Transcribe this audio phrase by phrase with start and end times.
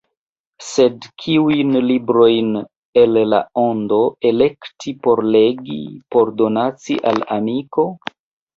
[0.67, 2.49] Sed kiujn librojn
[3.03, 5.79] el la ondo elekti por legi,
[6.17, 7.89] por donaci al amiko?